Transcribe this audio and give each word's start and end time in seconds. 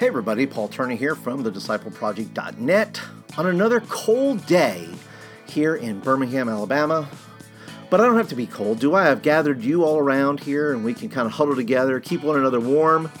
Hey 0.00 0.06
everybody, 0.06 0.46
Paul 0.46 0.68
Turner 0.68 0.94
here 0.94 1.14
from 1.14 1.44
thediscipleproject.net 1.44 3.02
on 3.36 3.46
another 3.46 3.80
cold 3.80 4.46
day 4.46 4.88
here 5.46 5.76
in 5.76 6.00
Birmingham, 6.00 6.48
Alabama. 6.48 7.06
But 7.90 8.00
I 8.00 8.06
don't 8.06 8.16
have 8.16 8.30
to 8.30 8.34
be 8.34 8.46
cold, 8.46 8.78
do 8.78 8.94
I? 8.94 9.10
I've 9.10 9.20
gathered 9.20 9.62
you 9.62 9.84
all 9.84 9.98
around 9.98 10.40
here 10.40 10.72
and 10.72 10.86
we 10.86 10.94
can 10.94 11.10
kind 11.10 11.26
of 11.26 11.32
huddle 11.32 11.54
together, 11.54 12.00
keep 12.00 12.22
one 12.22 12.38
another 12.38 12.60
warm 12.60 13.12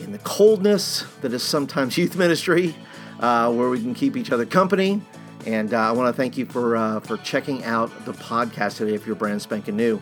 in 0.00 0.12
the 0.12 0.18
coldness 0.18 1.04
that 1.22 1.32
is 1.32 1.42
sometimes 1.42 1.98
youth 1.98 2.14
ministry, 2.14 2.76
uh, 3.18 3.52
where 3.52 3.68
we 3.68 3.80
can 3.80 3.92
keep 3.92 4.16
each 4.16 4.30
other 4.30 4.46
company. 4.46 5.02
And 5.44 5.74
uh, 5.74 5.78
I 5.78 5.90
want 5.90 6.14
to 6.14 6.16
thank 6.16 6.38
you 6.38 6.46
for, 6.46 6.76
uh, 6.76 7.00
for 7.00 7.16
checking 7.16 7.64
out 7.64 8.04
the 8.04 8.12
podcast 8.12 8.76
today 8.76 8.94
if 8.94 9.08
you're 9.08 9.16
brand 9.16 9.42
spanking 9.42 9.74
new. 9.74 10.00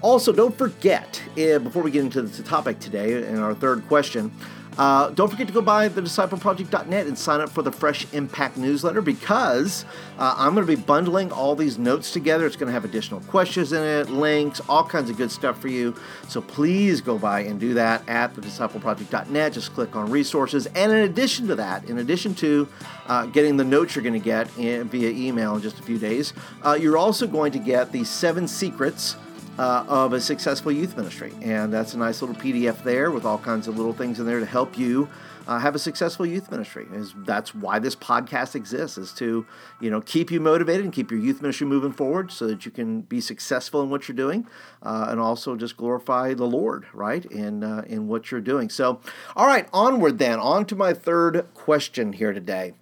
Also, 0.00 0.32
don't 0.32 0.56
forget, 0.56 1.22
uh, 1.32 1.58
before 1.58 1.82
we 1.82 1.90
get 1.90 2.04
into 2.04 2.22
the 2.22 2.42
topic 2.42 2.78
today 2.78 3.22
and 3.22 3.38
our 3.38 3.54
third 3.54 3.86
question, 3.86 4.32
uh, 4.78 5.10
don't 5.10 5.28
forget 5.28 5.48
to 5.48 5.52
go 5.52 5.60
by 5.60 5.88
thediscipleproject.net 5.88 7.06
and 7.06 7.18
sign 7.18 7.40
up 7.40 7.50
for 7.50 7.62
the 7.62 7.72
Fresh 7.72 8.06
Impact 8.12 8.56
newsletter 8.56 9.02
because 9.02 9.84
uh, 10.18 10.34
I'm 10.38 10.54
going 10.54 10.64
to 10.66 10.76
be 10.76 10.80
bundling 10.80 11.32
all 11.32 11.56
these 11.56 11.78
notes 11.78 12.12
together. 12.12 12.46
It's 12.46 12.54
going 12.54 12.68
to 12.68 12.72
have 12.72 12.84
additional 12.84 13.20
questions 13.22 13.72
in 13.72 13.82
it, 13.82 14.08
links, 14.08 14.60
all 14.68 14.84
kinds 14.84 15.10
of 15.10 15.16
good 15.16 15.32
stuff 15.32 15.60
for 15.60 15.66
you. 15.66 15.96
So 16.28 16.40
please 16.40 17.00
go 17.00 17.18
by 17.18 17.40
and 17.40 17.58
do 17.58 17.74
that 17.74 18.08
at 18.08 18.34
thediscipleproject.net. 18.34 19.52
Just 19.52 19.74
click 19.74 19.96
on 19.96 20.10
resources. 20.10 20.66
And 20.66 20.92
in 20.92 20.98
addition 20.98 21.48
to 21.48 21.56
that, 21.56 21.84
in 21.84 21.98
addition 21.98 22.34
to 22.36 22.68
uh, 23.08 23.26
getting 23.26 23.56
the 23.56 23.64
notes 23.64 23.96
you're 23.96 24.04
going 24.04 24.12
to 24.12 24.24
get 24.24 24.48
in, 24.56 24.88
via 24.88 25.10
email 25.10 25.56
in 25.56 25.62
just 25.62 25.80
a 25.80 25.82
few 25.82 25.98
days, 25.98 26.32
uh, 26.64 26.78
you're 26.80 26.96
also 26.96 27.26
going 27.26 27.50
to 27.52 27.58
get 27.58 27.90
the 27.90 28.04
seven 28.04 28.46
secrets 28.46 29.16
uh, 29.58 29.84
of 29.88 30.12
a 30.12 30.20
successful 30.20 30.70
youth 30.70 30.96
ministry. 30.96 31.32
And 31.42 31.72
that's 31.72 31.94
a 31.94 31.98
nice 31.98 32.22
little 32.22 32.36
PDF 32.36 32.82
there 32.84 33.10
with 33.10 33.24
all 33.24 33.38
kinds 33.38 33.68
of 33.68 33.76
little 33.76 33.92
things 33.92 34.20
in 34.20 34.26
there 34.26 34.40
to 34.40 34.46
help 34.46 34.78
you 34.78 35.08
uh, 35.48 35.58
have 35.58 35.74
a 35.74 35.78
successful 35.78 36.26
youth 36.26 36.50
ministry. 36.50 36.86
Is 36.92 37.14
that's 37.16 37.54
why 37.54 37.78
this 37.78 37.96
podcast 37.96 38.54
exists 38.54 38.98
is 38.98 39.12
to 39.14 39.46
you 39.80 39.90
know 39.90 40.02
keep 40.02 40.30
you 40.30 40.40
motivated 40.40 40.84
and 40.84 40.92
keep 40.92 41.10
your 41.10 41.18
youth 41.18 41.40
ministry 41.40 41.66
moving 41.66 41.92
forward 41.92 42.30
so 42.30 42.46
that 42.46 42.66
you 42.66 42.70
can 42.70 43.00
be 43.00 43.20
successful 43.20 43.82
in 43.82 43.88
what 43.88 44.06
you're 44.06 44.16
doing 44.16 44.46
uh, 44.82 45.06
and 45.08 45.18
also 45.18 45.56
just 45.56 45.76
glorify 45.78 46.34
the 46.34 46.44
Lord 46.44 46.86
right 46.92 47.24
in 47.24 47.64
uh, 47.64 47.82
in 47.86 48.08
what 48.08 48.30
you're 48.30 48.42
doing. 48.42 48.68
So 48.68 49.00
all 49.34 49.46
right, 49.46 49.66
onward 49.72 50.18
then 50.18 50.38
on 50.38 50.66
to 50.66 50.76
my 50.76 50.92
third 50.92 51.46
question 51.54 52.12
here 52.12 52.34
today. 52.34 52.74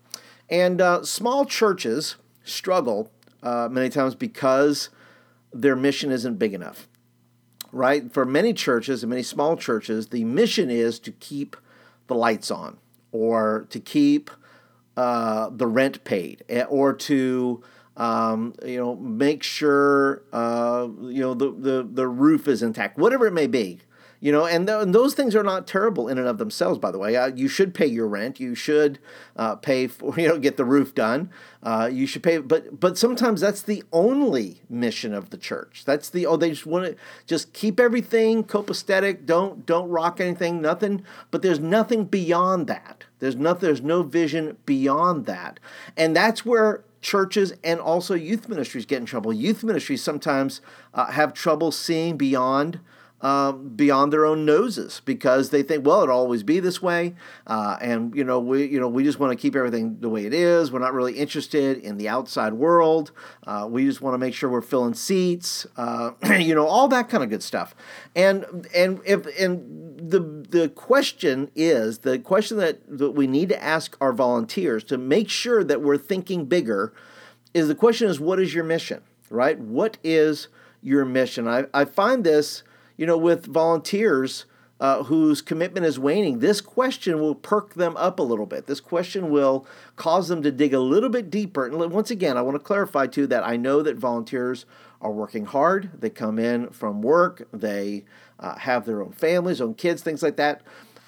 And 0.51 0.81
uh, 0.81 1.05
small 1.05 1.45
churches 1.45 2.17
struggle 2.45 3.11
uh, 3.43 3.69
many 3.71 3.89
times 3.89 4.17
because 4.17 4.91
their 5.61 5.77
mission 5.77 6.11
isn't 6.11 6.39
big 6.39 6.55
enough, 6.55 6.89
right? 7.73 8.13
For 8.13 8.25
many 8.25 8.53
churches 8.53 9.03
and 9.03 9.11
many 9.11 9.23
small 9.23 9.57
churches, 9.57 10.09
the 10.09 10.25
mission 10.25 10.71
is 10.71 10.99
to 11.01 11.13
keep 11.13 11.57
the 12.07 12.15
lights 12.15 12.51
on 12.51 12.79
or 13.13 13.67
to 13.71 13.81
keep 13.81 14.31
uh, 14.97 15.51
the 15.51 15.67
rent 15.67 16.05
paid 16.05 16.45
eh, 16.49 16.65
or 16.65 16.93
to 16.93 17.63
um, 17.97 18.55
you 18.65 18.79
know 18.79 18.97
make 18.97 19.43
sure 19.43 20.23
uh, 20.33 20.89
you 21.03 21.21
know 21.21 21.35
the, 21.35 21.51
the 21.51 21.89
the 21.91 22.09
roof 22.09 22.49
is 22.49 22.63
intact 22.63 22.99
whatever 22.99 23.27
it 23.27 23.33
may 23.33 23.47
be 23.47 23.81
you 24.21 24.33
know 24.33 24.47
and, 24.47 24.67
th- 24.67 24.83
and, 24.83 24.95
those 24.95 25.15
things 25.15 25.35
are 25.35 25.43
not 25.43 25.67
terrible 25.67 26.09
in 26.09 26.19
and 26.19 26.27
of 26.27 26.39
themselves 26.39 26.79
by 26.79 26.91
the 26.91 26.99
way. 26.99 27.17
Uh, 27.17 27.27
you 27.27 27.49
should 27.49 27.75
pay 27.75 27.87
your 27.87 28.07
rent. 28.07 28.41
You 28.41 28.55
should 28.55 28.99
uh, 29.37 29.57
pay 29.57 29.87
for 29.87 30.15
you 30.21 30.29
know 30.29 30.39
get 30.39 30.57
the 30.57 30.65
roof 30.65 30.95
done. 30.95 31.31
Uh, 31.63 31.89
you 31.93 32.07
should 32.07 32.23
pay 32.23 32.39
but 32.39 32.79
but 32.81 32.97
sometimes 32.97 33.41
that's 33.41 33.63
the 33.63 33.83
only 33.93 34.63
mission 34.69 35.13
of 35.13 35.31
the 35.31 35.39
church. 35.39 35.85
That's 35.85 36.11
the 36.11 36.27
oh 36.27 36.37
they 36.37 36.51
just 36.51 36.67
want 36.67 36.87
to 36.87 36.97
just 37.27 37.53
keep 37.53 37.79
everything 37.81 38.45
copacetic. 38.45 39.27
Don't 39.27 39.67
don't 39.67 39.89
rock 39.89 40.21
anything 40.21 40.61
nothing. 40.61 41.05
But 41.31 41.43
there's 41.43 41.61
nothing 41.61 42.05
beyond 42.05 42.67
that. 42.67 43.05
There's 43.19 43.37
nothing 43.37 43.67
there's 43.67 43.83
no 43.83 44.03
vision 44.03 44.57
beyond 44.67 45.27
that. 45.27 45.61
And 45.97 46.15
that's 46.15 46.45
where 46.45 46.85
churches 47.07 47.55
and 47.63 47.79
also 47.79 48.15
youth 48.15 48.49
ministries 48.49 48.85
get 48.85 48.99
in 48.99 49.07
trouble. 49.07 49.33
Youth 49.33 49.63
ministries 49.63 50.03
sometimes 50.03 50.61
uh, 50.93 51.13
have 51.13 51.33
trouble 51.33 51.71
seeing 51.71 52.17
beyond 52.17 52.81
um, 53.27 53.71
beyond 53.71 54.13
their 54.13 54.25
own 54.25 54.45
noses 54.45 55.03
because 55.05 55.51
they 55.51 55.65
think, 55.65 55.85
well, 55.85 56.05
it'll 56.05 56.15
always 56.15 56.45
be 56.45 56.61
this 56.61 56.81
way, 56.81 57.17
uh, 57.49 57.77
and 57.81 58.15
you 58.15 58.23
know 58.23 58.39
we 58.39 58.67
you 58.67 58.79
know 58.79 58.87
we 58.87 59.03
just 59.03 59.19
want 59.19 59.33
to 59.33 59.37
keep 59.37 59.57
everything 59.57 59.97
the 59.99 60.09
way 60.09 60.27
it 60.27 60.33
is. 60.33 60.71
We're 60.71 60.79
not 60.79 60.93
really 60.93 61.15
interested 61.15 61.79
in 61.79 61.97
the 61.97 62.09
outside 62.09 62.53
world. 62.53 63.11
Uh, 63.45 63.67
we 63.69 63.85
just 63.85 64.01
want 64.01 64.15
to 64.15 64.19
make 64.19 64.33
sure 64.33 64.49
we're 64.49 64.61
filling 64.61 64.95
seats, 64.95 65.67
uh, 65.77 66.13
you 66.39 66.55
know, 66.55 66.69
all 66.69 66.87
that 66.87 67.09
kind 67.09 67.25
of 67.25 67.29
good 67.29 67.43
stuff. 67.43 67.75
And 68.15 68.69
and 68.73 69.01
if 69.05 69.27
and 69.41 69.99
the 69.99 70.21
the 70.21 70.69
question 70.69 71.51
is 71.57 71.99
the 71.99 72.21
question 72.21 72.59
that, 72.59 72.79
that 72.87 73.11
we 73.11 73.27
need 73.27 73.49
to 73.49 73.61
ask 73.61 73.97
our 74.01 74.13
volunteers 74.13 74.85
to 74.85 74.99
make 74.99 75.29
sure 75.29 75.65
that 75.65 75.83
we're 75.83 75.99
thinking 75.99 76.45
bigger 76.45 76.93
is 77.55 77.67
the 77.67 77.75
question 77.75 78.09
is 78.09 78.21
what 78.21 78.39
is 78.39 78.55
your 78.55 78.63
mission, 78.63 79.03
right? 79.31 79.59
What 79.59 79.99
is 80.05 80.47
your 80.81 81.05
mission? 81.05 81.49
I, 81.49 81.65
I 81.75 81.85
find 81.87 82.23
this 82.23 82.63
you 82.97 83.07
know, 83.07 83.19
with 83.19 83.47
volunteers 83.47 84.47
uh, 84.79 85.05
whose 85.05 85.41
commitment 85.41 85.87
is 85.87 85.99
waning, 85.99 86.41
this 86.41 86.61
question 86.61 87.19
will 87.19 87.35
perk 87.35 87.75
them 87.75 87.97
up 87.97 88.19
a 88.19 88.23
little 88.23 88.47
bit. 88.47 88.67
This 88.67 88.81
question 88.81 89.31
will 89.31 89.67
cause 89.97 90.29
them 90.29 90.43
to 90.43 90.53
dig 90.53 90.75
a 90.75 90.81
little 90.81 91.09
bit 91.09 91.31
deeper. 91.31 91.67
And 91.67 91.79
once 91.91 92.11
again, 92.11 92.37
I 92.37 92.43
want 92.43 92.57
to 92.57 92.61
clarify 92.61 93.07
too 93.07 93.27
that 93.29 93.47
I 93.47 93.57
know 93.57 93.83
that 93.83 93.97
volunteers 93.97 94.67
are 95.01 95.13
working 95.13 95.47
hard. 95.47 95.91
They 95.99 96.11
come 96.11 96.39
in 96.39 96.71
from 96.71 97.01
work, 97.03 97.49
they 97.53 98.05
uh, 98.39 98.59
have 98.59 98.85
their 98.85 99.03
own 99.03 99.13
families, 99.13 99.61
own 99.61 99.75
kids, 99.75 100.03
things 100.03 100.23
like 100.23 100.37
that. 100.37 100.63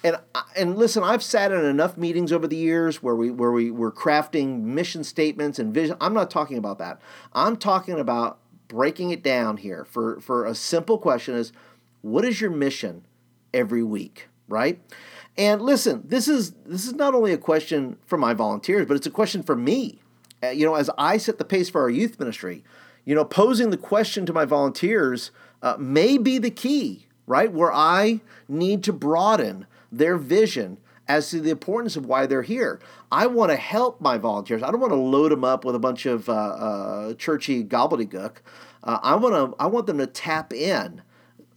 And 0.04 0.16
and 0.56 0.78
listen, 0.78 1.02
I've 1.02 1.24
sat 1.24 1.50
in 1.50 1.64
enough 1.64 1.96
meetings 1.96 2.32
over 2.32 2.46
the 2.46 2.56
years 2.56 3.02
where 3.02 3.16
we 3.16 3.30
where 3.30 3.50
we 3.50 3.70
were 3.70 3.90
crafting 3.90 4.62
mission 4.62 5.02
statements 5.02 5.58
and 5.58 5.74
vision. 5.74 5.96
I'm 6.00 6.14
not 6.14 6.30
talking 6.30 6.56
about 6.56 6.78
that. 6.78 7.00
I'm 7.32 7.56
talking 7.56 7.98
about 7.98 8.38
breaking 8.68 9.10
it 9.10 9.22
down 9.22 9.56
here 9.56 9.84
for 9.84 10.20
for 10.20 10.46
a 10.46 10.54
simple 10.54 10.98
question 10.98 11.34
is 11.34 11.52
what 12.02 12.24
is 12.24 12.40
your 12.40 12.50
mission 12.50 13.04
every 13.52 13.82
week, 13.82 14.28
right? 14.48 14.80
And 15.36 15.62
listen, 15.62 16.02
this 16.04 16.26
is 16.28 16.52
this 16.66 16.86
is 16.86 16.94
not 16.94 17.14
only 17.14 17.32
a 17.32 17.38
question 17.38 17.96
for 18.06 18.18
my 18.18 18.34
volunteers, 18.34 18.86
but 18.86 18.96
it's 18.96 19.06
a 19.06 19.10
question 19.10 19.42
for 19.42 19.54
me. 19.56 20.00
Uh, 20.42 20.48
you 20.48 20.66
know, 20.66 20.74
as 20.74 20.90
I 20.98 21.16
set 21.16 21.38
the 21.38 21.44
pace 21.44 21.68
for 21.68 21.80
our 21.80 21.90
youth 21.90 22.18
ministry, 22.18 22.64
you 23.04 23.14
know, 23.14 23.24
posing 23.24 23.70
the 23.70 23.76
question 23.76 24.26
to 24.26 24.32
my 24.32 24.44
volunteers 24.44 25.30
uh, 25.62 25.76
may 25.78 26.18
be 26.18 26.38
the 26.38 26.50
key, 26.50 27.06
right? 27.26 27.52
Where 27.52 27.72
I 27.72 28.20
need 28.48 28.82
to 28.84 28.92
broaden 28.92 29.66
their 29.90 30.16
vision 30.16 30.78
as 31.08 31.30
to 31.30 31.40
the 31.40 31.50
importance 31.50 31.96
of 31.96 32.04
why 32.04 32.26
they're 32.26 32.42
here. 32.42 32.80
I 33.10 33.26
want 33.26 33.50
to 33.50 33.56
help 33.56 34.00
my 34.00 34.18
volunteers. 34.18 34.62
I 34.62 34.70
don't 34.70 34.80
want 34.80 34.92
to 34.92 34.96
load 34.96 35.32
them 35.32 35.42
up 35.42 35.64
with 35.64 35.74
a 35.74 35.78
bunch 35.78 36.04
of 36.04 36.28
uh, 36.28 36.32
uh, 36.32 37.14
churchy 37.14 37.64
gobbledygook. 37.64 38.36
Uh, 38.84 38.98
I 39.02 39.14
want 39.16 39.34
to. 39.34 39.56
I 39.58 39.66
want 39.66 39.86
them 39.86 39.98
to 39.98 40.06
tap 40.06 40.52
in 40.52 41.02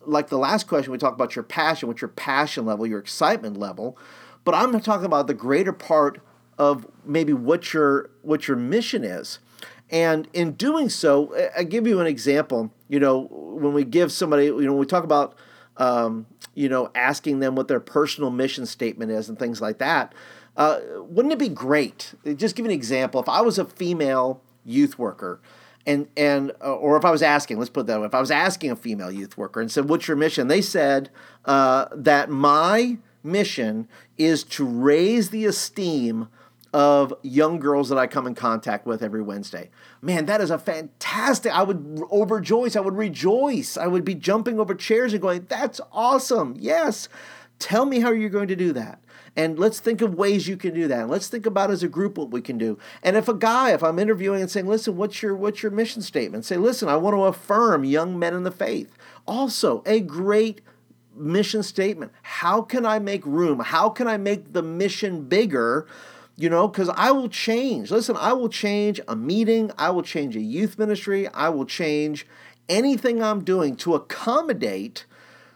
like 0.05 0.29
the 0.29 0.37
last 0.37 0.67
question, 0.67 0.91
we 0.91 0.97
talked 0.97 1.15
about 1.15 1.35
your 1.35 1.43
passion, 1.43 1.87
what's 1.87 2.01
your 2.01 2.09
passion 2.09 2.65
level, 2.65 2.85
your 2.87 2.99
excitement 2.99 3.57
level. 3.57 3.97
But 4.43 4.55
I'm 4.55 4.79
talking 4.81 5.05
about 5.05 5.27
the 5.27 5.33
greater 5.33 5.73
part 5.73 6.21
of 6.57 6.87
maybe 7.05 7.33
what 7.33 7.73
your 7.73 8.09
what 8.21 8.47
your 8.47 8.57
mission 8.57 9.03
is. 9.03 9.39
And 9.89 10.27
in 10.31 10.53
doing 10.53 10.89
so, 10.89 11.35
I 11.55 11.63
give 11.63 11.85
you 11.85 11.99
an 11.99 12.07
example. 12.07 12.71
You 12.87 12.99
know, 12.99 13.27
when 13.29 13.73
we 13.73 13.83
give 13.83 14.11
somebody, 14.11 14.45
you 14.45 14.61
know, 14.61 14.73
we 14.73 14.85
talk 14.85 15.03
about, 15.03 15.35
um, 15.77 16.27
you 16.55 16.69
know, 16.69 16.89
asking 16.95 17.39
them 17.39 17.55
what 17.55 17.67
their 17.67 17.81
personal 17.81 18.29
mission 18.29 18.65
statement 18.65 19.11
is 19.11 19.27
and 19.27 19.37
things 19.37 19.59
like 19.59 19.79
that. 19.79 20.13
Uh, 20.55 20.79
wouldn't 20.97 21.33
it 21.33 21.39
be 21.39 21.49
great? 21.49 22.13
Just 22.35 22.55
give 22.55 22.65
an 22.65 22.71
example. 22.71 23.21
If 23.21 23.27
I 23.27 23.41
was 23.41 23.59
a 23.59 23.65
female 23.65 24.41
youth 24.65 24.97
worker, 24.97 25.41
and 25.85 26.07
and 26.15 26.51
uh, 26.61 26.75
or 26.75 26.97
if 26.97 27.05
I 27.05 27.11
was 27.11 27.21
asking, 27.21 27.57
let's 27.57 27.69
put 27.69 27.87
that 27.87 27.99
way, 27.99 28.05
if 28.05 28.15
I 28.15 28.19
was 28.19 28.31
asking 28.31 28.71
a 28.71 28.75
female 28.75 29.11
youth 29.11 29.37
worker 29.37 29.61
and 29.61 29.71
said, 29.71 29.89
"What's 29.89 30.07
your 30.07 30.17
mission?" 30.17 30.47
They 30.47 30.61
said 30.61 31.09
uh, 31.45 31.87
that 31.95 32.29
my 32.29 32.97
mission 33.23 33.87
is 34.17 34.43
to 34.43 34.65
raise 34.65 35.29
the 35.29 35.45
esteem 35.45 36.27
of 36.73 37.13
young 37.21 37.59
girls 37.59 37.89
that 37.89 37.97
I 37.97 38.07
come 38.07 38.25
in 38.25 38.33
contact 38.33 38.85
with 38.85 39.03
every 39.03 39.21
Wednesday. 39.21 39.69
Man, 40.01 40.25
that 40.27 40.39
is 40.39 40.49
a 40.51 40.57
fantastic. 40.57 41.51
I 41.51 41.63
would 41.63 41.83
overjoice. 42.11 42.75
I 42.75 42.79
would 42.79 42.95
rejoice. 42.95 43.75
I 43.77 43.87
would 43.87 44.05
be 44.05 44.15
jumping 44.15 44.59
over 44.59 44.73
chairs 44.73 45.13
and 45.13 45.21
going, 45.21 45.45
"That's 45.49 45.81
awesome! 45.91 46.55
Yes." 46.57 47.09
Tell 47.59 47.85
me 47.85 47.99
how 47.99 48.11
you're 48.11 48.31
going 48.31 48.47
to 48.47 48.55
do 48.55 48.73
that. 48.73 49.03
And 49.35 49.57
let's 49.57 49.79
think 49.79 50.01
of 50.01 50.15
ways 50.15 50.47
you 50.47 50.57
can 50.57 50.73
do 50.73 50.87
that. 50.89 51.01
And 51.01 51.09
let's 51.09 51.29
think 51.29 51.45
about 51.45 51.71
as 51.71 51.83
a 51.83 51.87
group 51.87 52.17
what 52.17 52.31
we 52.31 52.41
can 52.41 52.57
do. 52.57 52.77
And 53.01 53.15
if 53.15 53.29
a 53.29 53.33
guy, 53.33 53.71
if 53.71 53.81
I'm 53.81 53.97
interviewing 53.97 54.41
and 54.41 54.51
saying, 54.51 54.67
listen, 54.67 54.97
what's 54.97 55.21
your 55.21 55.35
what's 55.35 55.63
your 55.63 55.71
mission 55.71 56.01
statement? 56.01 56.43
Say, 56.43 56.57
listen, 56.57 56.89
I 56.89 56.97
want 56.97 57.15
to 57.15 57.23
affirm 57.23 57.85
young 57.85 58.19
men 58.19 58.33
in 58.33 58.43
the 58.43 58.51
faith. 58.51 58.97
Also, 59.25 59.83
a 59.85 60.01
great 60.01 60.61
mission 61.15 61.63
statement. 61.63 62.11
How 62.23 62.61
can 62.61 62.85
I 62.85 62.99
make 62.99 63.25
room? 63.25 63.59
How 63.59 63.89
can 63.89 64.07
I 64.07 64.17
make 64.17 64.51
the 64.51 64.61
mission 64.61 65.23
bigger? 65.23 65.87
You 66.35 66.49
know, 66.49 66.67
because 66.67 66.89
I 66.89 67.11
will 67.11 67.29
change. 67.29 67.91
Listen, 67.91 68.17
I 68.17 68.33
will 68.33 68.49
change 68.49 68.99
a 69.07 69.15
meeting, 69.15 69.71
I 69.77 69.91
will 69.91 70.01
change 70.01 70.35
a 70.35 70.41
youth 70.41 70.79
ministry, 70.79 71.27
I 71.29 71.49
will 71.49 71.65
change 71.65 72.25
anything 72.67 73.21
I'm 73.21 73.43
doing 73.43 73.75
to 73.77 73.95
accommodate 73.95 75.05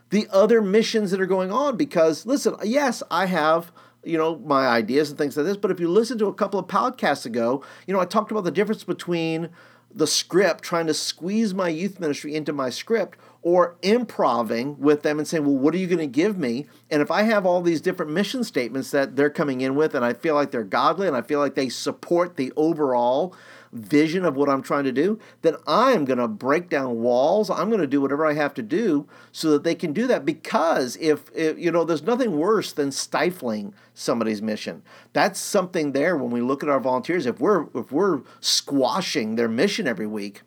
the 0.10 0.28
other 0.32 0.62
missions 0.62 1.12
that 1.12 1.20
are 1.20 1.26
going 1.26 1.52
on 1.52 1.78
because 1.78 2.26
listen 2.26 2.56
yes 2.64 3.02
i 3.10 3.26
have 3.26 3.72
you 4.06 4.18
know, 4.18 4.38
my 4.38 4.68
ideas 4.68 5.10
and 5.10 5.18
things 5.18 5.36
like 5.36 5.46
this. 5.46 5.58
But 5.58 5.72
if 5.72 5.80
you 5.80 5.90
listen 5.90 6.18
to 6.20 6.28
a 6.28 6.34
couple 6.34 6.60
of 6.60 6.68
podcasts 6.68 7.26
ago, 7.26 7.64
you 7.88 7.94
know, 7.94 8.00
I 8.00 8.06
talked 8.06 8.32
about 8.32 8.44
the 8.44 8.52
difference 8.52 8.84
between 8.84 9.50
the 9.94 10.08
script, 10.08 10.64
trying 10.64 10.88
to 10.88 10.94
squeeze 10.94 11.54
my 11.54 11.70
youth 11.70 12.00
ministry 12.00 12.36
into 12.36 12.54
my 12.54 12.70
script, 12.70 13.18
or 13.42 13.76
improving 13.82 14.78
with 14.80 15.04
them 15.04 15.20
and 15.20 15.28
saying, 15.28 15.46
well, 15.46 15.56
what 15.56 15.74
are 15.74 15.78
you 15.78 15.88
going 15.88 16.00
to 16.00 16.08
give 16.08 16.38
me? 16.38 16.66
And 16.90 17.02
if 17.02 17.12
I 17.12 17.24
have 17.24 17.46
all 17.46 17.62
these 17.62 17.80
different 17.80 18.12
mission 18.12 18.44
statements 18.44 18.92
that 18.92 19.16
they're 19.16 19.30
coming 19.30 19.62
in 19.62 19.76
with, 19.76 19.96
and 19.96 20.04
I 20.04 20.14
feel 20.14 20.36
like 20.36 20.52
they're 20.52 20.64
godly 20.64 21.08
and 21.08 21.16
I 21.16 21.22
feel 21.22 21.40
like 21.40 21.56
they 21.56 21.70
support 21.70 22.36
the 22.36 22.52
overall 22.58 23.36
vision 23.76 24.26
of 24.26 24.36
what 24.36 24.50
I'm 24.50 24.62
trying 24.62 24.86
to 24.86 24.92
do, 24.92 25.20
then 25.42 25.56
I'm 25.68 26.06
going 26.06 26.20
to 26.20 26.28
break 26.28 26.70
down 26.70 27.02
walls. 27.02 27.50
I'm 27.50 27.70
going 27.70 27.82
to 27.82 27.88
do 27.88 28.02
whatever 28.02 28.26
I 28.26 28.34
have 28.34 28.54
to 28.56 28.64
do 28.64 29.08
so 29.32 29.52
that 29.52 29.64
they 29.64 29.76
can 29.76 29.94
do 29.94 30.08
that. 30.08 30.26
Because 30.26 30.98
if, 31.00 31.30
if, 31.36 31.58
you 31.60 31.72
know, 31.72 31.84
there's 31.84 32.04
nothing 32.04 32.38
worse 32.38 32.72
than 32.72 32.92
stifling 32.92 33.74
somebody's 33.94 34.42
mission. 34.42 34.82
That's 35.14 35.40
something 35.40 35.92
there 35.92 36.18
when 36.18 36.32
we 36.32 36.42
look 36.42 36.64
at 36.64 36.70
our 36.70 36.80
volunteers. 36.80 37.26
If 37.26 37.40
we're 37.40 37.68
if 37.76 37.92
we're 37.92 38.22
squashing 38.40 39.36
their 39.36 39.48
mission 39.48 39.88
every 39.88 40.08
week, 40.08 40.42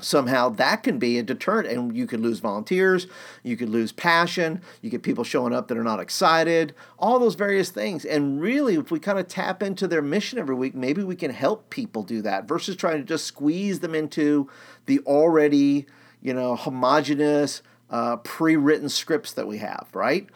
somehow 0.00 0.48
that 0.48 0.82
can 0.82 0.98
be 0.98 1.18
a 1.18 1.22
deterrent 1.22 1.68
and 1.68 1.96
you 1.96 2.06
could 2.06 2.20
lose 2.20 2.38
volunteers 2.38 3.06
you 3.42 3.56
could 3.56 3.68
lose 3.68 3.92
passion 3.92 4.60
you 4.82 4.90
get 4.90 5.02
people 5.02 5.24
showing 5.24 5.52
up 5.52 5.68
that 5.68 5.78
are 5.78 5.84
not 5.84 6.00
excited 6.00 6.74
all 6.98 7.18
those 7.18 7.34
various 7.34 7.70
things 7.70 8.04
and 8.04 8.40
really 8.40 8.74
if 8.74 8.90
we 8.90 8.98
kind 8.98 9.18
of 9.18 9.28
tap 9.28 9.62
into 9.62 9.86
their 9.88 10.02
mission 10.02 10.38
every 10.38 10.54
week 10.54 10.74
maybe 10.74 11.02
we 11.02 11.16
can 11.16 11.30
help 11.30 11.68
people 11.70 12.02
do 12.02 12.22
that 12.22 12.46
versus 12.46 12.76
trying 12.76 12.98
to 12.98 13.04
just 13.04 13.24
squeeze 13.24 13.80
them 13.80 13.94
into 13.94 14.48
the 14.86 14.98
already 15.00 15.86
you 16.22 16.32
know 16.32 16.56
homogenous 16.56 17.62
uh, 17.90 18.16
pre-written 18.16 18.88
scripts 18.88 19.32
that 19.32 19.46
we 19.46 19.58
have 19.58 19.86
right 19.92 20.28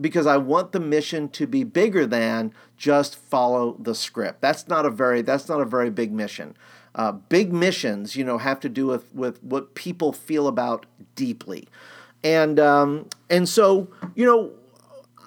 because 0.00 0.26
I 0.26 0.36
want 0.36 0.72
the 0.72 0.80
mission 0.80 1.28
to 1.30 1.46
be 1.46 1.64
bigger 1.64 2.06
than 2.06 2.52
just 2.76 3.16
follow 3.16 3.76
the 3.78 3.94
script. 3.94 4.40
That's 4.40 4.68
not 4.68 4.84
a 4.84 4.90
very 4.90 5.22
that's 5.22 5.48
not 5.48 5.60
a 5.60 5.64
very 5.64 5.90
big 5.90 6.12
mission. 6.12 6.56
Uh, 6.94 7.12
big 7.12 7.52
missions, 7.52 8.14
you 8.14 8.24
know, 8.24 8.38
have 8.38 8.60
to 8.60 8.68
do 8.68 8.86
with, 8.86 9.12
with 9.14 9.42
what 9.42 9.74
people 9.74 10.12
feel 10.12 10.46
about 10.46 10.86
deeply. 11.16 11.66
And, 12.22 12.60
um, 12.60 13.08
and 13.28 13.48
so, 13.48 13.88
you 14.14 14.24
know, 14.24 14.52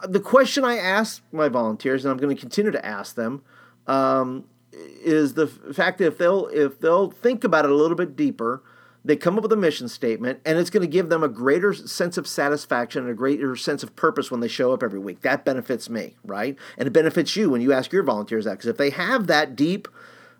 the 0.07 0.19
question 0.19 0.63
I 0.63 0.77
ask 0.77 1.21
my 1.31 1.49
volunteers, 1.49 2.05
and 2.05 2.11
I'm 2.11 2.17
going 2.17 2.35
to 2.35 2.39
continue 2.39 2.71
to 2.71 2.85
ask 2.85 3.15
them, 3.15 3.41
um, 3.87 4.45
is 4.71 5.33
the 5.33 5.47
fact 5.47 5.97
that 5.97 6.05
if 6.05 6.17
they'll 6.17 6.47
if 6.47 6.79
they'll 6.79 7.09
think 7.09 7.43
about 7.43 7.65
it 7.65 7.71
a 7.71 7.75
little 7.75 7.97
bit 7.97 8.15
deeper, 8.15 8.61
they 9.03 9.15
come 9.15 9.35
up 9.37 9.43
with 9.43 9.51
a 9.51 9.57
mission 9.57 9.87
statement, 9.87 10.39
and 10.45 10.59
it's 10.59 10.69
going 10.69 10.81
to 10.81 10.87
give 10.87 11.09
them 11.09 11.23
a 11.23 11.27
greater 11.27 11.73
sense 11.73 12.17
of 12.17 12.27
satisfaction 12.27 13.03
and 13.03 13.11
a 13.11 13.15
greater 13.15 13.55
sense 13.55 13.81
of 13.81 13.95
purpose 13.95 14.29
when 14.29 14.39
they 14.39 14.47
show 14.47 14.73
up 14.73 14.83
every 14.83 14.99
week. 14.99 15.21
That 15.21 15.45
benefits 15.45 15.89
me, 15.89 16.15
right? 16.23 16.55
And 16.77 16.87
it 16.87 16.91
benefits 16.91 17.35
you 17.35 17.49
when 17.49 17.61
you 17.61 17.73
ask 17.73 17.91
your 17.91 18.03
volunteers 18.03 18.45
that, 18.45 18.51
because 18.51 18.67
if 18.67 18.77
they 18.77 18.91
have 18.91 19.27
that 19.27 19.55
deep 19.55 19.87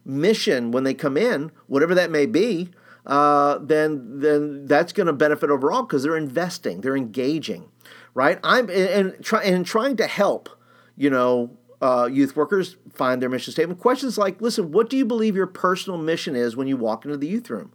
mission 0.07 0.71
when 0.71 0.83
they 0.83 0.93
come 0.93 1.17
in, 1.17 1.51
whatever 1.67 1.93
that 1.93 2.09
may 2.09 2.25
be, 2.25 2.69
uh, 3.05 3.59
then 3.59 4.19
then 4.19 4.65
that's 4.65 4.93
going 4.93 5.07
to 5.07 5.13
benefit 5.13 5.49
overall 5.49 5.83
because 5.83 6.03
they're 6.03 6.17
investing, 6.17 6.81
they're 6.81 6.97
engaging, 6.97 7.69
right? 8.13 8.39
I'm 8.43 8.69
and, 8.69 9.15
try, 9.23 9.43
and 9.43 9.65
trying 9.65 9.97
to 9.97 10.07
help, 10.07 10.49
you 10.95 11.09
know, 11.09 11.51
uh, 11.81 12.09
youth 12.11 12.35
workers 12.35 12.77
find 12.93 13.21
their 13.21 13.29
mission 13.29 13.53
statement. 13.53 13.79
Questions 13.79 14.17
like, 14.17 14.41
listen, 14.41 14.71
what 14.71 14.89
do 14.89 14.97
you 14.97 15.05
believe 15.05 15.35
your 15.35 15.47
personal 15.47 15.97
mission 15.97 16.35
is 16.35 16.55
when 16.55 16.67
you 16.67 16.75
walk 16.75 17.05
into 17.05 17.17
the 17.17 17.27
youth 17.27 17.49
room? 17.49 17.71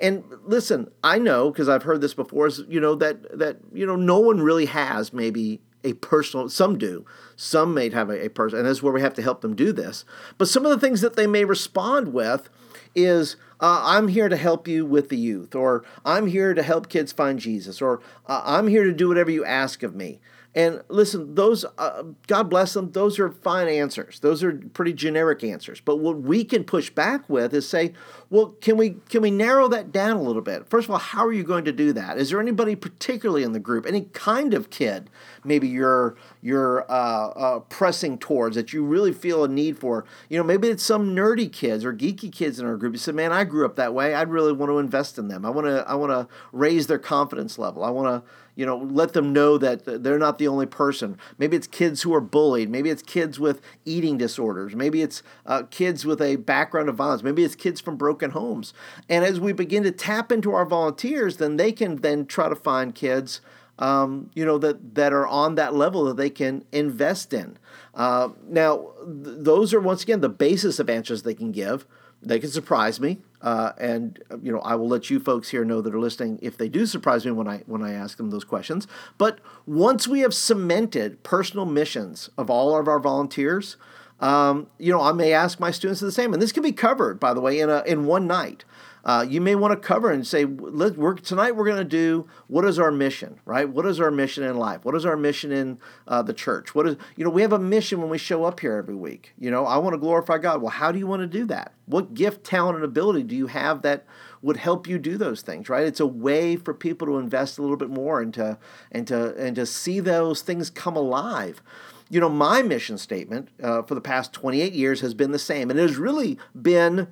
And 0.00 0.22
listen, 0.44 0.90
I 1.02 1.18
know 1.18 1.50
because 1.50 1.68
I've 1.68 1.82
heard 1.82 2.00
this 2.00 2.14
before. 2.14 2.46
Is 2.46 2.62
you 2.68 2.78
know 2.78 2.94
that 2.96 3.38
that 3.38 3.58
you 3.72 3.84
know 3.84 3.96
no 3.96 4.18
one 4.20 4.40
really 4.40 4.66
has 4.66 5.12
maybe 5.12 5.60
a 5.84 5.92
personal, 5.94 6.48
some 6.48 6.78
do. 6.78 7.04
Some 7.36 7.74
may 7.74 7.90
have 7.90 8.10
a, 8.10 8.26
a 8.26 8.30
person, 8.30 8.58
and 8.58 8.68
that's 8.68 8.82
where 8.82 8.92
we 8.92 9.00
have 9.00 9.14
to 9.14 9.22
help 9.22 9.40
them 9.40 9.54
do 9.54 9.72
this. 9.72 10.04
But 10.36 10.48
some 10.48 10.64
of 10.64 10.70
the 10.70 10.78
things 10.78 11.00
that 11.00 11.16
they 11.16 11.26
may 11.26 11.44
respond 11.44 12.12
with 12.12 12.48
is 12.94 13.36
uh, 13.60 13.80
I'm 13.84 14.08
here 14.08 14.28
to 14.28 14.36
help 14.36 14.66
you 14.66 14.84
with 14.84 15.08
the 15.08 15.16
youth, 15.16 15.54
or 15.54 15.84
I'm 16.04 16.26
here 16.26 16.54
to 16.54 16.62
help 16.62 16.88
kids 16.88 17.12
find 17.12 17.38
Jesus, 17.38 17.80
or 17.80 18.00
uh, 18.26 18.42
I'm 18.44 18.68
here 18.68 18.84
to 18.84 18.92
do 18.92 19.08
whatever 19.08 19.30
you 19.30 19.44
ask 19.44 19.82
of 19.82 19.94
me. 19.94 20.20
And 20.54 20.82
listen, 20.88 21.34
those, 21.34 21.64
uh, 21.76 22.04
God 22.26 22.50
bless 22.50 22.72
them, 22.72 22.90
those 22.92 23.18
are 23.18 23.30
fine 23.30 23.68
answers. 23.68 24.18
Those 24.20 24.42
are 24.42 24.52
pretty 24.72 24.92
generic 24.92 25.44
answers. 25.44 25.80
But 25.80 25.98
what 25.98 26.22
we 26.22 26.42
can 26.42 26.64
push 26.64 26.90
back 26.90 27.28
with 27.28 27.52
is 27.52 27.68
say, 27.68 27.92
well, 28.30 28.56
can 28.60 28.76
we 28.76 28.96
can 29.08 29.22
we 29.22 29.30
narrow 29.30 29.68
that 29.68 29.92
down 29.92 30.16
a 30.16 30.22
little 30.22 30.42
bit? 30.42 30.68
First 30.68 30.88
of 30.88 30.92
all, 30.92 30.98
how 30.98 31.24
are 31.24 31.32
you 31.32 31.44
going 31.44 31.64
to 31.66 31.72
do 31.72 31.92
that? 31.92 32.18
Is 32.18 32.30
there 32.30 32.40
anybody 32.40 32.74
particularly 32.74 33.44
in 33.44 33.52
the 33.52 33.60
group, 33.60 33.86
any 33.86 34.02
kind 34.12 34.54
of 34.54 34.70
kid, 34.70 35.10
maybe 35.44 35.68
you're 35.68 36.16
you're 36.40 36.90
uh, 36.90 37.28
uh, 37.28 37.58
pressing 37.60 38.18
towards 38.18 38.56
that 38.56 38.72
you 38.72 38.84
really 38.84 39.12
feel 39.12 39.44
a 39.44 39.48
need 39.48 39.78
for? 39.78 40.04
You 40.28 40.38
know, 40.38 40.44
maybe 40.44 40.68
it's 40.68 40.82
some 40.82 41.14
nerdy 41.14 41.50
kids 41.50 41.84
or 41.84 41.92
geeky 41.92 42.32
kids 42.32 42.58
in 42.58 42.66
our 42.66 42.76
group. 42.76 42.94
You 42.94 42.98
said, 42.98 43.14
man, 43.14 43.32
I 43.32 43.44
grew 43.44 43.64
up 43.64 43.76
that 43.76 43.94
way. 43.94 44.14
I'd 44.14 44.30
really 44.30 44.52
want 44.52 44.70
to 44.70 44.78
invest 44.78 45.18
in 45.18 45.28
them. 45.28 45.44
I 45.44 45.50
want 45.50 45.66
to 45.66 45.84
I 45.88 45.94
want 45.94 46.12
to 46.12 46.28
raise 46.52 46.86
their 46.86 46.98
confidence 46.98 47.58
level. 47.58 47.84
I 47.84 47.90
want 47.90 48.06
to 48.24 48.30
you 48.58 48.66
know 48.66 48.76
let 48.76 49.12
them 49.12 49.32
know 49.32 49.56
that 49.56 50.02
they're 50.02 50.18
not 50.18 50.36
the 50.38 50.48
only 50.48 50.66
person 50.66 51.16
maybe 51.38 51.56
it's 51.56 51.68
kids 51.68 52.02
who 52.02 52.12
are 52.12 52.20
bullied 52.20 52.68
maybe 52.68 52.90
it's 52.90 53.04
kids 53.04 53.38
with 53.38 53.62
eating 53.84 54.18
disorders 54.18 54.74
maybe 54.74 55.00
it's 55.00 55.22
uh, 55.46 55.62
kids 55.70 56.04
with 56.04 56.20
a 56.20 56.34
background 56.36 56.88
of 56.88 56.96
violence 56.96 57.22
maybe 57.22 57.44
it's 57.44 57.54
kids 57.54 57.80
from 57.80 57.96
broken 57.96 58.32
homes 58.32 58.74
and 59.08 59.24
as 59.24 59.38
we 59.38 59.52
begin 59.52 59.84
to 59.84 59.92
tap 59.92 60.32
into 60.32 60.52
our 60.52 60.66
volunteers 60.66 61.36
then 61.36 61.56
they 61.56 61.70
can 61.70 61.96
then 61.96 62.26
try 62.26 62.48
to 62.48 62.56
find 62.56 62.96
kids 62.96 63.40
um, 63.78 64.30
you 64.34 64.44
know 64.44 64.58
that 64.58 64.94
that 64.94 65.12
are 65.12 65.26
on 65.26 65.54
that 65.54 65.74
level 65.74 66.04
that 66.04 66.16
they 66.16 66.30
can 66.30 66.64
invest 66.72 67.32
in 67.32 67.58
uh, 67.94 68.28
now 68.48 68.92
th- 69.04 69.36
those 69.40 69.72
are 69.74 69.80
once 69.80 70.02
again 70.02 70.20
the 70.20 70.28
basis 70.28 70.78
of 70.78 70.88
answers 70.90 71.22
they 71.22 71.34
can 71.34 71.52
give 71.52 71.86
they 72.20 72.40
can 72.40 72.50
surprise 72.50 73.00
me, 73.00 73.18
uh, 73.42 73.72
and 73.78 74.20
you 74.42 74.50
know 74.50 74.58
I 74.60 74.74
will 74.74 74.88
let 74.88 75.08
you 75.08 75.20
folks 75.20 75.50
here 75.50 75.64
know 75.64 75.80
that 75.80 75.94
are 75.94 76.00
listening 76.00 76.38
if 76.42 76.56
they 76.56 76.68
do 76.68 76.84
surprise 76.84 77.24
me 77.24 77.30
when 77.30 77.46
I 77.46 77.58
when 77.66 77.82
I 77.82 77.92
ask 77.92 78.16
them 78.16 78.30
those 78.30 78.44
questions. 78.44 78.88
But 79.18 79.38
once 79.66 80.08
we 80.08 80.20
have 80.20 80.34
cemented 80.34 81.22
personal 81.22 81.64
missions 81.64 82.30
of 82.36 82.50
all 82.50 82.76
of 82.76 82.88
our 82.88 82.98
volunteers, 82.98 83.76
um, 84.20 84.66
you 84.78 84.92
know 84.92 85.00
I 85.00 85.12
may 85.12 85.32
ask 85.32 85.60
my 85.60 85.70
students 85.70 86.00
the 86.00 86.12
same, 86.12 86.32
and 86.32 86.42
this 86.42 86.52
can 86.52 86.62
be 86.62 86.72
covered 86.72 87.20
by 87.20 87.34
the 87.34 87.40
way 87.40 87.60
in 87.60 87.70
a 87.70 87.82
in 87.86 88.06
one 88.06 88.26
night. 88.26 88.64
Uh, 89.04 89.24
you 89.26 89.40
may 89.40 89.54
want 89.54 89.72
to 89.72 89.88
cover 89.88 90.10
and 90.10 90.26
say, 90.26 90.44
we're, 90.44 91.14
tonight 91.14 91.56
we're 91.56 91.64
going 91.64 91.78
to 91.78 91.84
do 91.84 92.28
what 92.46 92.64
is 92.66 92.78
our 92.78 92.90
mission, 92.90 93.40
right? 93.46 93.66
What 93.68 93.86
is 93.86 94.00
our 94.00 94.10
mission 94.10 94.44
in 94.44 94.56
life? 94.56 94.84
What 94.84 94.94
is 94.94 95.06
our 95.06 95.16
mission 95.16 95.50
in 95.50 95.78
uh, 96.06 96.20
the 96.20 96.34
church? 96.34 96.74
What 96.74 96.86
is, 96.86 96.96
you 97.16 97.24
know, 97.24 97.30
we 97.30 97.40
have 97.40 97.52
a 97.52 97.58
mission 97.58 98.00
when 98.00 98.10
we 98.10 98.18
show 98.18 98.44
up 98.44 98.60
here 98.60 98.74
every 98.74 98.94
week. 98.94 99.32
You 99.38 99.50
know, 99.50 99.64
I 99.64 99.78
want 99.78 99.94
to 99.94 99.98
glorify 99.98 100.36
God. 100.36 100.60
Well, 100.60 100.70
how 100.70 100.92
do 100.92 100.98
you 100.98 101.06
want 101.06 101.22
to 101.22 101.26
do 101.26 101.46
that? 101.46 101.72
What 101.86 102.12
gift, 102.12 102.44
talent, 102.44 102.76
and 102.76 102.84
ability 102.84 103.22
do 103.22 103.34
you 103.34 103.46
have 103.46 103.80
that 103.80 104.04
would 104.42 104.58
help 104.58 104.86
you 104.86 104.98
do 104.98 105.16
those 105.16 105.40
things, 105.40 105.70
right? 105.70 105.86
It's 105.86 106.00
a 106.00 106.06
way 106.06 106.56
for 106.56 106.74
people 106.74 107.06
to 107.06 107.16
invest 107.16 107.58
a 107.58 107.62
little 107.62 107.78
bit 107.78 107.90
more 107.90 108.20
and 108.20 108.34
to, 108.34 108.58
and 108.92 109.06
to, 109.06 109.34
and 109.36 109.56
to 109.56 109.64
see 109.64 110.00
those 110.00 110.42
things 110.42 110.70
come 110.70 110.96
alive 110.96 111.62
you 112.10 112.20
know, 112.20 112.28
my 112.28 112.62
mission 112.62 112.98
statement 112.98 113.48
uh, 113.62 113.82
for 113.82 113.94
the 113.94 114.00
past 114.00 114.32
28 114.32 114.72
years 114.72 115.00
has 115.00 115.14
been 115.14 115.32
the 115.32 115.38
same. 115.38 115.70
And 115.70 115.78
it 115.78 115.82
has 115.82 115.96
really 115.96 116.38
been 116.60 117.08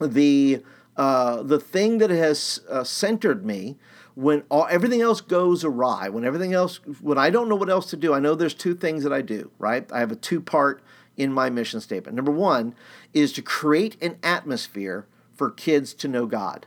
the 0.00 0.62
uh, 0.96 1.42
the 1.42 1.58
thing 1.58 1.98
that 1.98 2.10
has 2.10 2.60
uh, 2.70 2.84
centered 2.84 3.44
me 3.44 3.76
when 4.14 4.44
all, 4.48 4.66
everything 4.70 5.00
else 5.00 5.20
goes 5.20 5.64
awry, 5.64 6.08
when 6.08 6.24
everything 6.24 6.52
else, 6.52 6.76
when 7.00 7.18
I 7.18 7.30
don't 7.30 7.48
know 7.48 7.56
what 7.56 7.68
else 7.68 7.90
to 7.90 7.96
do, 7.96 8.14
I 8.14 8.20
know 8.20 8.36
there's 8.36 8.54
two 8.54 8.76
things 8.76 9.02
that 9.02 9.12
I 9.12 9.20
do, 9.20 9.50
right? 9.58 9.90
I 9.90 9.98
have 9.98 10.12
a 10.12 10.16
two 10.16 10.40
part 10.40 10.82
in 11.16 11.32
my 11.32 11.50
mission 11.50 11.80
statement. 11.80 12.14
Number 12.14 12.30
one 12.30 12.74
is 13.12 13.32
to 13.32 13.42
create 13.42 14.00
an 14.00 14.18
atmosphere 14.22 15.06
for 15.32 15.50
kids 15.50 15.94
to 15.94 16.08
know 16.08 16.26
God. 16.26 16.66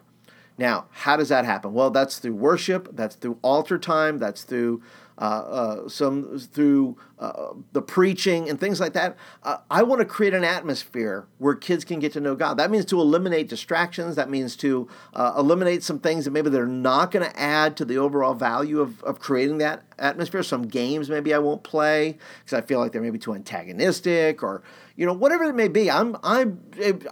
Now, 0.57 0.87
how 0.91 1.15
does 1.15 1.29
that 1.29 1.45
happen? 1.45 1.73
Well, 1.73 1.91
that's 1.91 2.19
through 2.19 2.33
worship, 2.33 2.89
that's 2.93 3.15
through 3.15 3.37
altar 3.41 3.77
time, 3.77 4.17
that's 4.17 4.43
through 4.43 4.81
some 5.17 6.39
through 6.39 6.97
uh, 7.19 7.53
the 7.71 7.81
preaching 7.81 8.47
and 8.49 8.59
things 8.59 8.79
like 8.79 8.93
that. 8.93 9.17
Uh, 9.41 9.57
I 9.71 9.81
want 9.81 9.99
to 9.99 10.05
create 10.05 10.35
an 10.35 10.43
atmosphere 10.43 11.25
where 11.39 11.55
kids 11.55 11.83
can 11.83 11.99
get 11.99 12.13
to 12.13 12.19
know 12.19 12.35
God. 12.35 12.55
That 12.55 12.69
means 12.69 12.85
to 12.85 13.01
eliminate 13.01 13.49
distractions. 13.49 14.15
That 14.15 14.29
means 14.29 14.55
to 14.57 14.87
uh, 15.15 15.33
eliminate 15.35 15.81
some 15.81 15.97
things 15.97 16.25
that 16.25 16.31
maybe 16.31 16.51
they're 16.51 16.67
not 16.67 17.09
going 17.09 17.27
to 17.27 17.39
add 17.39 17.75
to 17.77 17.85
the 17.85 17.97
overall 17.97 18.35
value 18.35 18.79
of, 18.79 19.03
of 19.03 19.19
creating 19.19 19.57
that 19.59 19.83
atmosphere. 19.97 20.43
Some 20.43 20.67
games 20.67 21.09
maybe 21.09 21.33
I 21.33 21.39
won't 21.39 21.63
play 21.63 22.17
because 22.43 22.53
I 22.53 22.61
feel 22.61 22.79
like 22.79 22.91
they're 22.91 23.01
maybe 23.01 23.17
too 23.17 23.33
antagonistic 23.33 24.43
or 24.43 24.61
you 24.95 25.05
know 25.05 25.13
whatever 25.13 25.45
it 25.45 25.55
may 25.55 25.67
be. 25.67 25.89
I'm 25.89 26.17
I 26.23 26.51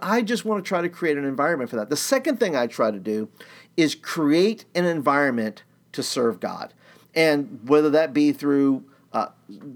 I 0.00 0.22
just 0.22 0.44
want 0.44 0.64
to 0.64 0.68
try 0.68 0.82
to 0.82 0.88
create 0.88 1.18
an 1.18 1.24
environment 1.24 1.70
for 1.70 1.76
that. 1.76 1.90
The 1.90 1.96
second 1.96 2.38
thing 2.38 2.54
I 2.54 2.68
try 2.68 2.92
to 2.92 3.00
do 3.00 3.28
is 3.76 3.96
create 3.96 4.64
an 4.74 4.84
environment 4.84 5.64
to 5.92 6.02
serve 6.02 6.38
God 6.38 6.72
and 7.16 7.60
whether 7.66 7.90
that 7.90 8.12
be 8.12 8.30
through 8.30 8.84
uh, 9.12 9.28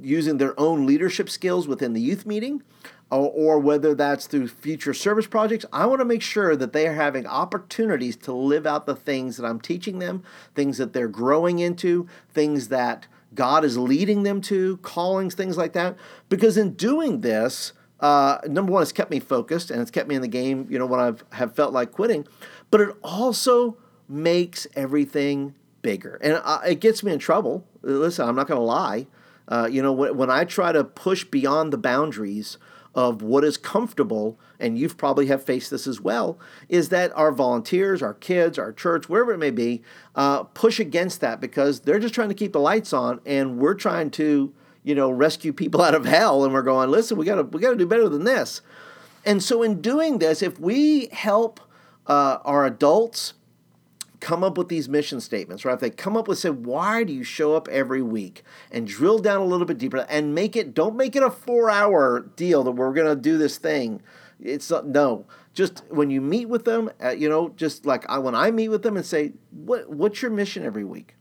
using 0.02 0.36
their 0.36 0.58
own 0.60 0.86
leadership 0.86 1.30
skills 1.30 1.66
within 1.66 1.94
the 1.94 2.00
youth 2.00 2.26
meeting 2.26 2.62
or, 3.10 3.30
or 3.30 3.58
whether 3.58 3.94
that's 3.94 4.26
through 4.26 4.48
future 4.48 4.92
service 4.92 5.26
projects, 5.26 5.64
I 5.72 5.86
want 5.86 6.00
to 6.00 6.04
make 6.04 6.22
sure 6.22 6.54
that 6.54 6.74
they 6.74 6.86
are 6.86 6.94
having 6.94 7.26
opportunities 7.26 8.16
to 8.18 8.32
live 8.32 8.66
out 8.66 8.84
the 8.84 8.94
things 8.94 9.38
that 9.38 9.46
I'm 9.46 9.60
teaching 9.60 9.98
them, 9.98 10.22
things 10.54 10.78
that 10.78 10.92
they're 10.92 11.08
growing 11.08 11.58
into, 11.58 12.06
things 12.32 12.68
that 12.68 13.06
God 13.34 13.64
is 13.64 13.78
leading 13.78 14.24
them 14.24 14.40
to, 14.42 14.76
callings, 14.78 15.34
things 15.34 15.56
like 15.56 15.72
that. 15.72 15.96
Because 16.28 16.56
in 16.56 16.74
doing 16.74 17.22
this, 17.22 17.72
uh, 18.00 18.38
number 18.46 18.72
one, 18.72 18.82
it's 18.82 18.92
kept 18.92 19.10
me 19.10 19.20
focused 19.20 19.70
and 19.70 19.80
it's 19.80 19.90
kept 19.90 20.08
me 20.08 20.14
in 20.14 20.22
the 20.22 20.28
game, 20.28 20.66
you 20.68 20.78
know, 20.78 20.86
when 20.86 21.00
I've 21.00 21.24
have 21.32 21.54
felt 21.54 21.72
like 21.72 21.92
quitting. 21.92 22.26
But 22.70 22.80
it 22.80 22.94
also 23.02 23.76
makes 24.08 24.66
everything 24.74 25.54
bigger. 25.82 26.18
And 26.22 26.40
uh, 26.44 26.60
it 26.66 26.80
gets 26.80 27.02
me 27.02 27.12
in 27.12 27.18
trouble. 27.18 27.66
Listen, 27.82 28.28
I'm 28.28 28.36
not 28.36 28.46
going 28.46 28.58
to 28.58 28.64
lie. 28.64 29.06
Uh, 29.48 29.68
you 29.70 29.82
know, 29.82 29.92
when, 29.92 30.16
when 30.16 30.30
I 30.30 30.44
try 30.44 30.72
to 30.72 30.84
push 30.84 31.24
beyond 31.24 31.72
the 31.72 31.78
boundaries 31.78 32.58
of 32.94 33.22
what 33.22 33.44
is 33.44 33.56
comfortable, 33.56 34.38
and 34.58 34.78
you've 34.78 34.96
probably 34.96 35.26
have 35.26 35.44
faced 35.44 35.70
this 35.70 35.86
as 35.86 36.00
well, 36.00 36.38
is 36.68 36.88
that 36.88 37.16
our 37.16 37.30
volunteers, 37.30 38.02
our 38.02 38.14
kids, 38.14 38.58
our 38.58 38.72
church, 38.72 39.08
wherever 39.08 39.32
it 39.32 39.38
may 39.38 39.50
be, 39.50 39.82
uh, 40.16 40.42
push 40.42 40.80
against 40.80 41.20
that 41.20 41.40
because 41.40 41.80
they're 41.80 42.00
just 42.00 42.14
trying 42.14 42.28
to 42.28 42.34
keep 42.34 42.52
the 42.52 42.60
lights 42.60 42.92
on, 42.92 43.20
and 43.24 43.58
we're 43.58 43.74
trying 43.74 44.10
to, 44.10 44.52
you 44.82 44.94
know, 44.94 45.10
rescue 45.10 45.52
people 45.52 45.80
out 45.82 45.94
of 45.94 46.04
hell, 46.04 46.44
and 46.44 46.52
we're 46.52 46.62
going, 46.62 46.90
listen, 46.90 47.16
we 47.16 47.24
gotta 47.24 47.44
we 47.44 47.60
gotta 47.60 47.76
do 47.76 47.86
better 47.86 48.08
than 48.08 48.24
this. 48.24 48.60
And 49.24 49.42
so, 49.42 49.62
in 49.62 49.80
doing 49.80 50.18
this, 50.18 50.42
if 50.42 50.58
we 50.58 51.08
help 51.08 51.60
uh, 52.06 52.38
our 52.44 52.66
adults 52.66 53.34
come 54.20 54.44
up 54.44 54.56
with 54.58 54.68
these 54.68 54.88
mission 54.88 55.20
statements, 55.20 55.64
right? 55.64 55.74
If 55.74 55.80
they 55.80 55.90
come 55.90 56.16
up 56.16 56.28
with, 56.28 56.38
say, 56.38 56.50
why 56.50 57.04
do 57.04 57.12
you 57.12 57.24
show 57.24 57.54
up 57.54 57.68
every 57.68 58.02
week 58.02 58.42
and 58.70 58.86
drill 58.86 59.18
down 59.18 59.40
a 59.40 59.44
little 59.44 59.66
bit 59.66 59.78
deeper 59.78 60.06
and 60.08 60.34
make 60.34 60.56
it, 60.56 60.74
don't 60.74 60.96
make 60.96 61.16
it 61.16 61.22
a 61.22 61.30
four 61.30 61.70
hour 61.70 62.20
deal 62.36 62.62
that 62.64 62.72
we're 62.72 62.92
going 62.92 63.08
to 63.08 63.20
do 63.20 63.38
this 63.38 63.58
thing. 63.58 64.02
It's 64.38 64.70
not, 64.70 64.86
no, 64.86 65.26
just 65.54 65.82
when 65.88 66.10
you 66.10 66.20
meet 66.20 66.48
with 66.48 66.64
them, 66.64 66.90
uh, 67.02 67.10
you 67.10 67.28
know, 67.28 67.50
just 67.50 67.84
like 67.86 68.08
I, 68.08 68.18
when 68.18 68.34
I 68.34 68.50
meet 68.50 68.68
with 68.68 68.82
them 68.82 68.96
and 68.96 69.04
say, 69.04 69.32
what, 69.50 69.90
what's 69.90 70.22
your 70.22 70.30
mission 70.30 70.64
every 70.64 70.84
week? 70.84 71.14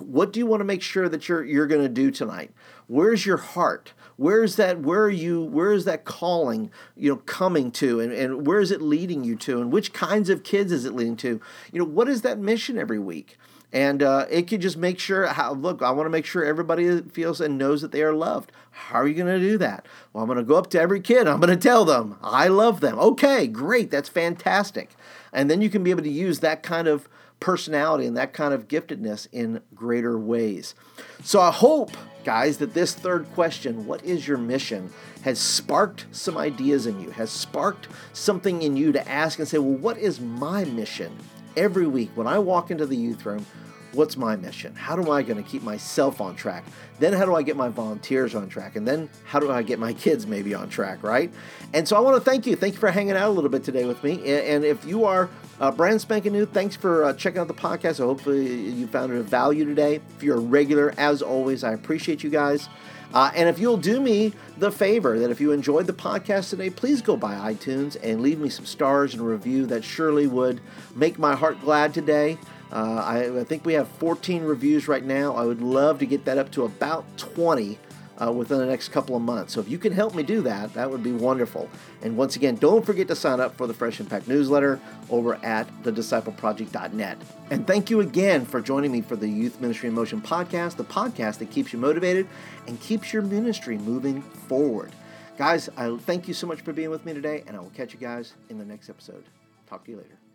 What 0.00 0.32
do 0.32 0.40
you 0.40 0.46
want 0.46 0.60
to 0.60 0.64
make 0.64 0.82
sure 0.82 1.08
that 1.08 1.28
you're, 1.28 1.44
you're 1.44 1.66
going 1.66 1.82
to 1.82 1.88
do 1.88 2.10
tonight? 2.10 2.50
Where's 2.86 3.24
your 3.24 3.38
heart? 3.38 3.94
Where's 4.16 4.56
that 4.56 4.80
where 4.80 5.02
are 5.02 5.10
you 5.10 5.42
where 5.42 5.72
is 5.72 5.84
that 5.84 6.04
calling 6.04 6.70
you 6.96 7.10
know 7.10 7.16
coming 7.26 7.70
to? 7.72 8.00
And, 8.00 8.12
and 8.12 8.46
where 8.46 8.60
is 8.60 8.70
it 8.70 8.82
leading 8.82 9.24
you 9.24 9.36
to? 9.36 9.60
And 9.60 9.72
which 9.72 9.92
kinds 9.92 10.28
of 10.28 10.42
kids 10.42 10.72
is 10.72 10.84
it 10.84 10.94
leading 10.94 11.16
to? 11.18 11.40
You 11.72 11.78
know 11.78 11.84
what 11.84 12.08
is 12.08 12.22
that 12.22 12.38
mission 12.38 12.78
every 12.78 12.98
week? 12.98 13.38
And 13.72 14.02
uh, 14.02 14.26
it 14.30 14.46
could 14.46 14.60
just 14.60 14.76
make 14.76 14.98
sure 14.98 15.26
how 15.26 15.52
look 15.52 15.82
i 15.82 15.90
want 15.90 16.06
to 16.06 16.10
make 16.10 16.26
sure 16.26 16.44
everybody 16.44 17.02
feels 17.02 17.40
and 17.40 17.58
knows 17.58 17.82
that 17.82 17.92
they 17.92 18.02
are 18.02 18.14
loved. 18.14 18.52
How 18.70 19.00
are 19.00 19.08
you 19.08 19.14
going 19.14 19.40
to 19.40 19.46
do 19.46 19.58
that? 19.58 19.86
Well 20.12 20.22
i'm 20.22 20.28
going 20.28 20.38
to 20.38 20.44
go 20.44 20.56
up 20.56 20.70
to 20.70 20.80
every 20.80 21.00
kid 21.00 21.26
i'm 21.26 21.40
going 21.40 21.56
to 21.56 21.56
tell 21.56 21.84
them 21.84 22.16
i 22.22 22.48
love 22.48 22.80
them. 22.80 22.98
Okay 22.98 23.46
great 23.46 23.90
that's 23.90 24.08
fantastic. 24.08 24.90
And 25.32 25.50
then 25.50 25.60
you 25.60 25.68
can 25.68 25.82
be 25.82 25.90
able 25.90 26.04
to 26.04 26.10
use 26.10 26.40
that 26.40 26.62
kind 26.62 26.88
of 26.88 27.08
personality 27.40 28.06
and 28.06 28.16
that 28.16 28.32
kind 28.32 28.54
of 28.54 28.68
giftedness 28.68 29.28
in 29.32 29.60
greater 29.74 30.18
ways 30.18 30.74
so 31.22 31.40
i 31.40 31.50
hope 31.50 31.90
guys, 32.26 32.58
that 32.58 32.74
this 32.74 32.92
third 32.92 33.24
question, 33.34 33.86
what 33.86 34.04
is 34.04 34.26
your 34.26 34.36
mission, 34.36 34.92
has 35.22 35.38
sparked 35.38 36.06
some 36.10 36.36
ideas 36.36 36.84
in 36.84 37.00
you, 37.00 37.08
has 37.10 37.30
sparked 37.30 37.86
something 38.12 38.62
in 38.62 38.76
you 38.76 38.90
to 38.90 39.08
ask 39.08 39.38
and 39.38 39.46
say, 39.46 39.58
well, 39.58 39.78
what 39.78 39.96
is 39.96 40.18
my 40.20 40.64
mission 40.64 41.16
every 41.56 41.86
week 41.86 42.10
when 42.16 42.26
I 42.26 42.40
walk 42.40 42.72
into 42.72 42.84
the 42.84 42.96
youth 42.96 43.24
room? 43.24 43.46
What's 43.96 44.16
my 44.16 44.36
mission? 44.36 44.74
How 44.74 44.94
do 44.94 45.10
I 45.10 45.22
going 45.22 45.42
to 45.42 45.48
keep 45.48 45.62
myself 45.62 46.20
on 46.20 46.36
track? 46.36 46.64
Then 46.98 47.12
how 47.12 47.24
do 47.24 47.34
I 47.34 47.42
get 47.42 47.56
my 47.56 47.68
volunteers 47.68 48.34
on 48.34 48.48
track? 48.48 48.76
And 48.76 48.86
then 48.86 49.08
how 49.24 49.40
do 49.40 49.50
I 49.50 49.62
get 49.62 49.78
my 49.78 49.92
kids 49.92 50.26
maybe 50.26 50.54
on 50.54 50.68
track, 50.68 51.02
right? 51.02 51.32
And 51.72 51.88
so 51.88 51.96
I 51.96 52.00
want 52.00 52.16
to 52.16 52.30
thank 52.30 52.46
you. 52.46 52.56
Thank 52.56 52.74
you 52.74 52.80
for 52.80 52.90
hanging 52.90 53.16
out 53.16 53.28
a 53.28 53.32
little 53.32 53.50
bit 53.50 53.64
today 53.64 53.84
with 53.84 54.04
me. 54.04 54.14
And 54.26 54.64
if 54.64 54.84
you 54.84 55.04
are 55.04 55.28
uh, 55.60 55.70
brand 55.70 56.00
spanking 56.00 56.32
new, 56.32 56.46
thanks 56.46 56.76
for 56.76 57.04
uh, 57.04 57.12
checking 57.14 57.40
out 57.40 57.48
the 57.48 57.54
podcast. 57.54 58.00
I 58.00 58.04
hopefully 58.04 58.70
you 58.70 58.86
found 58.86 59.12
it 59.12 59.18
of 59.18 59.26
value 59.26 59.64
today. 59.64 60.00
If 60.16 60.22
you're 60.22 60.36
a 60.36 60.40
regular, 60.40 60.94
as 60.98 61.22
always, 61.22 61.64
I 61.64 61.72
appreciate 61.72 62.22
you 62.22 62.30
guys. 62.30 62.68
Uh, 63.14 63.30
and 63.34 63.48
if 63.48 63.58
you'll 63.58 63.76
do 63.76 64.00
me 64.00 64.32
the 64.58 64.70
favor 64.70 65.18
that 65.18 65.30
if 65.30 65.40
you 65.40 65.52
enjoyed 65.52 65.86
the 65.86 65.92
podcast 65.92 66.50
today, 66.50 66.68
please 66.68 67.00
go 67.00 67.16
by 67.16 67.52
iTunes 67.52 67.96
and 68.02 68.20
leave 68.20 68.38
me 68.38 68.48
some 68.48 68.66
stars 68.66 69.14
and 69.14 69.26
review. 69.26 69.64
That 69.64 69.84
surely 69.84 70.26
would 70.26 70.60
make 70.94 71.18
my 71.18 71.34
heart 71.34 71.60
glad 71.60 71.94
today. 71.94 72.36
Uh, 72.72 73.02
I, 73.04 73.40
I, 73.40 73.44
think 73.44 73.64
we 73.64 73.74
have 73.74 73.88
14 73.88 74.42
reviews 74.42 74.88
right 74.88 75.04
now. 75.04 75.34
I 75.34 75.44
would 75.44 75.62
love 75.62 76.00
to 76.00 76.06
get 76.06 76.24
that 76.24 76.36
up 76.36 76.50
to 76.52 76.64
about 76.64 77.04
20 77.16 77.78
uh, 78.18 78.32
within 78.32 78.58
the 78.58 78.66
next 78.66 78.88
couple 78.88 79.16
of 79.16 79.22
months. 79.22 79.52
So 79.52 79.60
if 79.60 79.68
you 79.68 79.78
can 79.78 79.92
help 79.92 80.14
me 80.14 80.22
do 80.22 80.40
that, 80.42 80.74
that 80.74 80.90
would 80.90 81.02
be 81.02 81.12
wonderful. 81.12 81.68
And 82.02 82.16
once 82.16 82.36
again, 82.36 82.56
don't 82.56 82.84
forget 82.84 83.08
to 83.08 83.14
sign 83.14 83.40
up 83.40 83.56
for 83.56 83.66
the 83.66 83.74
Fresh 83.74 84.00
Impact 84.00 84.26
newsletter 84.28 84.80
over 85.10 85.34
at 85.44 85.68
thediscipleproject.net. 85.82 87.18
And 87.50 87.66
thank 87.66 87.90
you 87.90 88.00
again 88.00 88.44
for 88.44 88.60
joining 88.60 88.92
me 88.92 89.00
for 89.00 89.16
the 89.16 89.28
Youth 89.28 89.60
Ministry 89.60 89.88
in 89.88 89.94
Motion 89.94 90.20
podcast, 90.20 90.76
the 90.76 90.84
podcast 90.84 91.38
that 91.38 91.50
keeps 91.50 91.72
you 91.72 91.78
motivated 91.78 92.26
and 92.66 92.80
keeps 92.80 93.12
your 93.12 93.22
ministry 93.22 93.78
moving 93.78 94.22
forward. 94.22 94.92
Guys, 95.36 95.68
I 95.76 95.94
thank 95.98 96.28
you 96.28 96.34
so 96.34 96.46
much 96.46 96.62
for 96.62 96.72
being 96.72 96.90
with 96.90 97.04
me 97.04 97.12
today, 97.12 97.44
and 97.46 97.56
I 97.56 97.60
will 97.60 97.70
catch 97.70 97.92
you 97.92 98.00
guys 98.00 98.32
in 98.48 98.58
the 98.58 98.64
next 98.64 98.88
episode. 98.88 99.24
Talk 99.68 99.84
to 99.84 99.90
you 99.90 99.98
later. 99.98 100.25